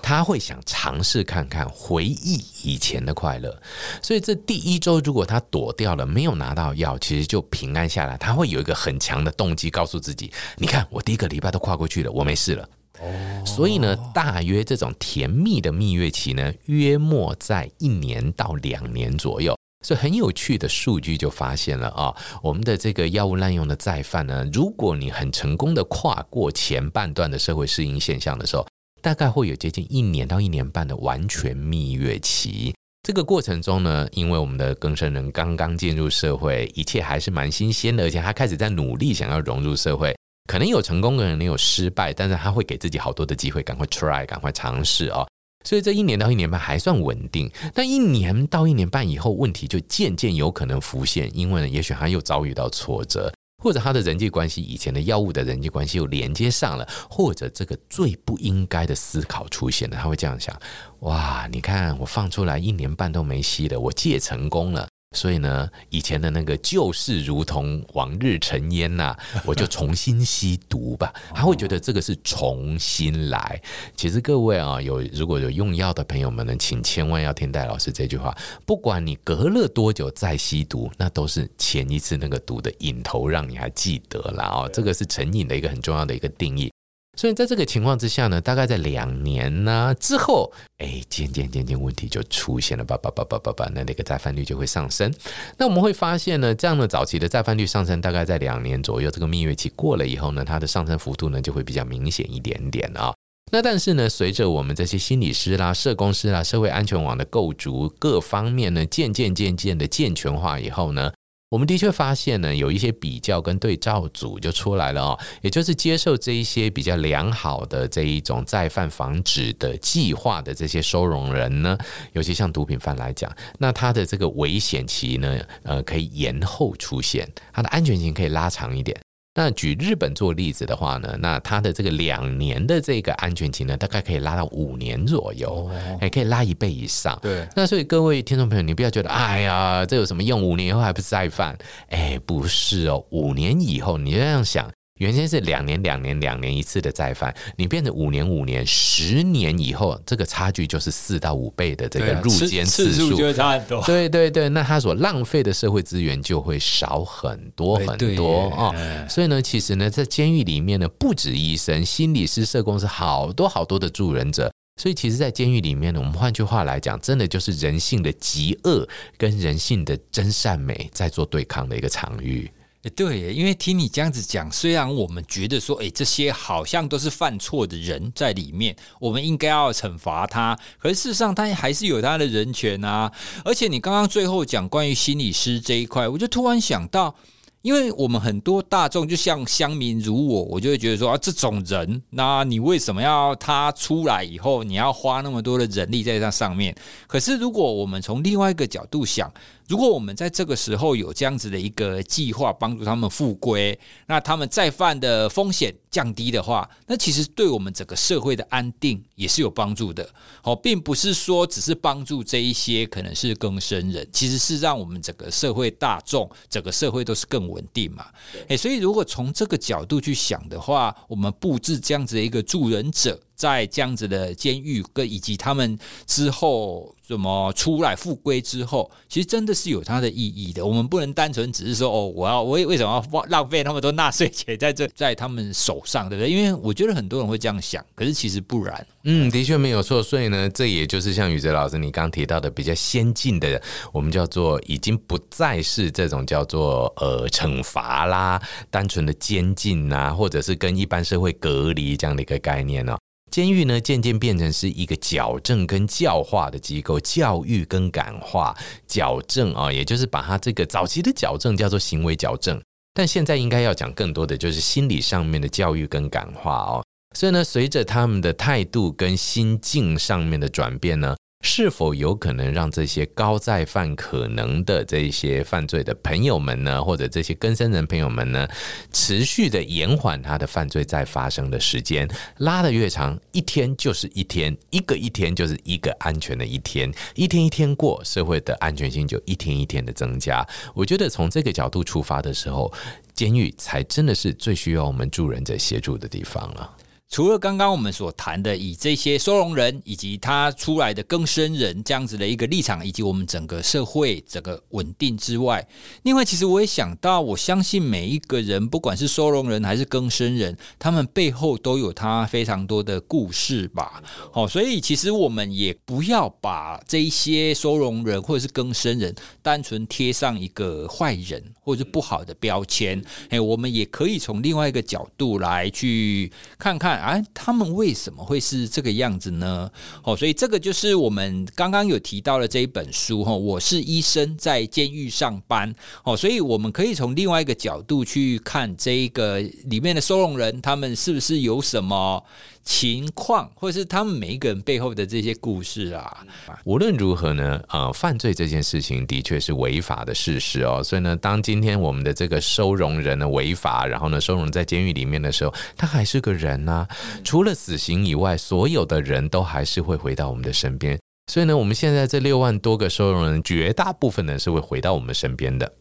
[0.00, 3.54] 他会想尝试看看，回忆以前的快乐。
[4.00, 8.16] 所以这第一周如果他躲掉了，没有拿到药，其实就平安下来。
[8.16, 12.66] 他会有一个很强的动机，告诉自己：你看，我第一个礼拜都跨过去了，我没事了。
[13.00, 19.54] 哦，所以呢，大约这种甜蜜的蜜月期呢，约莫在一年到两年左右。
[19.82, 28.66] 所以很有趣的数据就发现了啊，我们的这个药物滥用的再犯呢，如果你很成功的跨过前半段的社会适应现象的时候，
[29.00, 32.72] 大概会有接近一年到一年半的完全蜜月期。
[33.02, 40.16] 这个过程中呢，因为我们的更生人刚刚进入社会，一切还是蛮新鲜的，而且他开始在努力想要融入社会，
[40.46, 45.26] 可能有成功的人，也有失败，但是他会给自己好多的机会，赶快 try，赶快尝试哦。
[45.64, 60.58] 所以这一年到一年半还算稳定，但一年到一年半以后，问题就渐渐有可能浮现，因为呢，也许他又遭遇到挫折，或者他的人际关系以前的药物的人际关系又连接上了，或者这个最不应该的思考出现了，他会这样想：
[61.00, 64.88] 哇，你看我放出来一年半都没吸了，我戒成功了。
[65.12, 71.12] 所以呢，以前的那个旧事如同往日尘烟呐， 我就重新吸毒吧。
[71.34, 73.60] 他会觉得这个是重新来。
[73.96, 84.70] 其实各位啊，有如果有用药的朋友们呢，请千万要听戴老师这句话：不管你隔了多久再吸毒，那都是前一次那个毒的瘾头让你还记得了哦。
[84.72, 86.70] 这个是成瘾的一个很重要的一个定义。
[87.14, 95.12] 所以在这个情况之下呢，大概在两年呢之后，哎，渐渐渐渐问题就出现了，叭叭叭叭叭叭，那那个再犯率就会上升。
[95.58, 103.12] 那我们会发现呢，这样的早期的再犯率上升，大概在两年左右，这个蜜月期过了以后呢，它的上升幅度呢就会比较明显一点点啊。
[103.52, 111.12] 那但是呢，随着我们这些心理师啦、社工师啦、社会安全网的构筑各方面呢，渐渐渐渐的健全化以后呢。
[111.52, 121.76] 我们的确发现呢，有一些比较跟对照组就出来了哦，也就是接受这一些比较良好的这一种再犯防止的计划的这些收容人呢，
[122.14, 128.98] 尤其像毒品犯来讲，那他的这个危险期呢，呃，可以延后出现，他的安全性可以拉长一点。
[129.34, 137.18] 那举日本做例子的话呢，那它的这个两年的这个安全期呢，大概可以拉到五年左右，还可以拉一倍以上。
[137.22, 140.42] 对，那所以各位听众朋友，你不要觉得，哎呀，这有什么用？
[140.42, 141.56] 五年以后还不是再犯？
[141.88, 144.70] 哎，不是哦，五年以后你就这样想。
[145.02, 153.82] 原先是两年、两年、两年一次的再犯，你变成五年、五年、十年以后，这个差距就是四到五倍的这个入监次数，就会差很多。
[153.84, 158.72] 对对对，那他所浪费的社会资源就会少很多很多啊。
[159.08, 164.52] 所以呢，其实呢，在监狱里面呢，不止医生、心理师、社工是好多好多的助人者。
[164.80, 168.88] 所以，其实，在监狱里面呢，我们换句话来讲，真的就是人性的极恶
[169.18, 172.50] 跟人性的真善美在做对抗的一个场域。
[172.90, 183.12] 对，因为听你这样子讲，虽然我们觉得说，哎，这些好像都是犯错的人在里面，我们应该要惩罚他，可是事实上他还是有他的人权啊。
[183.44, 187.14] 而且你刚刚最后讲关于心理师这一块，我就突然想到。
[187.62, 196.74] 因为我们很多大众就像乡民如我，我就会觉得说啊，这种人，那你为什么要他出来以后，你要花那么多的人力在这上面？
[197.06, 199.32] 可是如果我们从另外一个角度想，
[199.68, 210.08] 如果我们在这个时候有这样子的一个计划，帮助他们复归，那他们再犯的风险降低的话，那其实对我们整个社会的安定也是有帮助的。
[210.42, 218.06] 哦，并不是说只是帮助这一些可能是更生人，其实是让我们整个社会大众，整个社会都是更稳定嘛。
[218.48, 223.18] 诶，所以如果从这个角度去想的话，我们布置这样子的一个助人者。
[223.42, 225.76] 在这样子的监狱跟以及他们
[226.06, 230.64] 之后怎么出来复归之后，其实真的是有它的意义的。
[230.64, 236.30] 我们不能单纯只是说哦，我要我为什么要浪费那么多纳税钱在这 在他们手上，对不对？
[236.30, 238.86] 因为我觉得很多人会这样想，可是其实不然。
[239.02, 240.00] 嗯，的确没有错。
[240.00, 248.40] 所以呢，这也就是像宇哲老师你刚提到的比较先进的，我们叫做已经不再是这种叫做呃惩罚啦，
[248.70, 252.96] 单纯的监禁呐，或者是跟一般社会隔离这样的一个概念呢。
[253.32, 258.54] 监狱呢，渐渐变成是一个矫正跟教化的机构，教育跟感化、
[258.86, 262.62] 矫正啊，也就是把它这个早期的矫正叫做行为矫正，
[262.92, 266.84] 但现在应该要讲更多的就是心理上面的教育跟感化哦。
[267.16, 271.16] 所以呢，随着他们的态度跟心境上面的转变呢。
[271.42, 278.48] 是否有可能让这些高再犯可能的这些犯罪的朋友们呢，或者这些更生人朋友们呢，
[278.92, 290.46] 持续的延缓他的犯罪再发生的时间，拉得越长，一天就是一天，一个一天就是一个安全的一天，一天一天过，社会的安全性就一天一天的增加。
[290.74, 292.72] 我觉得从这个角度出发的时候，
[293.14, 296.76] 监狱才真的是最需要我们助人者协助的地方了。
[297.12, 305.68] 除了刚刚我们所谈的，以这些收容人以及他出来的更生人这样子的一个立场，以及我们整个社会整个稳定之外，
[306.04, 314.02] 另外，其实我也想到，我相信每一个人，不管是收容人还是更生人，他们背后都有他非常多的故事吧。
[314.32, 323.04] 好，所以其实我们也不要把这一些收容人或者是更生人单纯贴上一个坏人或者是不好的标签。
[323.28, 327.01] 哎，我们也可以从另外一个角度来去看看。
[327.02, 329.68] 啊，他们为什么会是这个样子呢？
[330.04, 333.32] 哦，所以这个就是我们刚刚有提到的这一本书哈。
[333.34, 335.74] 我是医生，在监狱上班
[336.04, 342.22] 哦，所以我们可以从另外一个角度去看这一个里面的收容人，他们是不是有什么
[342.64, 346.24] 情况，或者是他们每一个人背后的这些故事啊。
[346.64, 350.82] 无论如何呢，呃，犯罪这件事情的确是违法的事实哦。
[350.82, 356.88] 所以呢，当今天我们的这个收容人呢违法，然后呢收容在监狱里面的时候，他还是个人呐、啊。
[357.24, 360.98] 除了死刑以外，所有的人都还是会回到我们的身边。
[361.30, 365.72] 所以呢，我们现在这六万多个收容人，绝大部分呢是会回到我们身边的。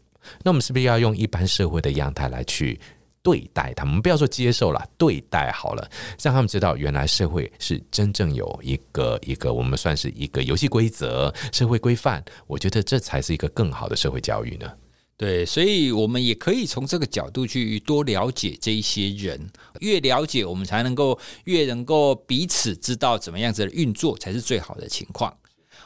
[0.44, 2.80] 那我们是不是要用一般社会的样态来去？
[3.24, 5.90] 对待他们，不要说接受了，对待好了，
[6.22, 12.24] 让他们知道原来社会是真正有一个一个我们算是一个游戏规则、社会规范。
[12.48, 14.72] 我觉得这才是一个更好的社会教育呢。
[15.18, 25.32] 对，所以我们也可以从这个角度去多了解这一些人，越了解我们才能够越能够彼此知道怎么样子的运作才是最好的情况。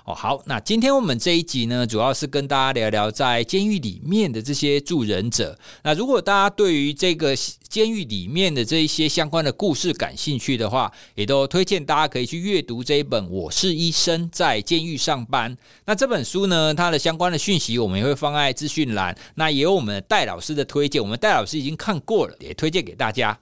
[0.05, 5.57] 哦，好，那今天我们这一集呢，主要是跟大家聊聊在监狱里面的这些助人者。
[5.83, 7.35] 那如果大家对于这个
[7.67, 15.51] 监狱里面的这一些相关的故事感兴趣的话，也都推荐大家可以去阅读这一本《我是医生，在监狱上班》。
[15.85, 19.17] 那这本书呢，它的相关的讯息我们也会放在资讯栏。
[19.33, 23.35] 那也有我们戴老师的推荐，我们戴老师已经看过了，也推荐给大家。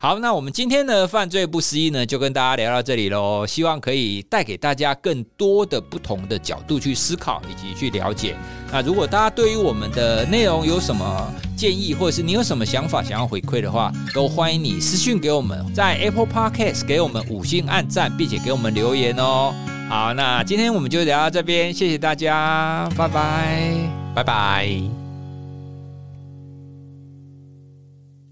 [0.00, 3.44] 好，那我们今天的犯罪不思议呢，就跟大家聊到这里喽。
[3.44, 8.36] 希望可以带给大家更多的不同的角度去思考以及去了解。
[8.70, 19.52] 那如果大家对于我们的内容有什么建议，或者是你有什么想法想要回馈的话，都欢迎你私讯给我们，在 Apple Podcast 给我们五星按赞，并且给我们留言哦。
[19.90, 23.72] 好，那今天我们就聊到这边，谢谢大家，拜拜，
[24.14, 25.07] 拜拜。